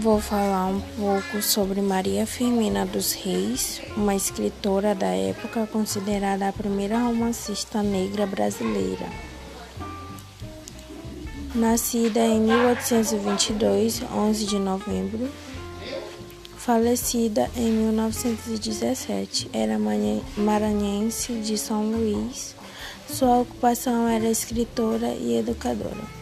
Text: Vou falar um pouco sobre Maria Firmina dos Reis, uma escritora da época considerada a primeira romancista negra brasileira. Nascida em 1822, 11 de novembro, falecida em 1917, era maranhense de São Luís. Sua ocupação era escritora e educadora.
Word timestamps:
Vou 0.00 0.20
falar 0.20 0.66
um 0.66 0.80
pouco 0.96 1.42
sobre 1.42 1.80
Maria 1.82 2.24
Firmina 2.24 2.86
dos 2.86 3.14
Reis, 3.14 3.82
uma 3.96 4.14
escritora 4.14 4.94
da 4.94 5.08
época 5.08 5.66
considerada 5.66 6.48
a 6.48 6.52
primeira 6.52 7.00
romancista 7.00 7.82
negra 7.82 8.24
brasileira. 8.24 9.06
Nascida 11.52 12.20
em 12.20 12.42
1822, 12.42 14.02
11 14.14 14.46
de 14.46 14.58
novembro, 14.60 15.28
falecida 16.56 17.50
em 17.56 17.72
1917, 17.72 19.50
era 19.52 19.76
maranhense 20.36 21.32
de 21.40 21.58
São 21.58 21.90
Luís. 21.90 22.54
Sua 23.08 23.40
ocupação 23.40 24.06
era 24.06 24.30
escritora 24.30 25.08
e 25.08 25.38
educadora. 25.38 26.17